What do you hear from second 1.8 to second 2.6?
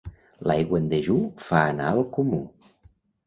al comú.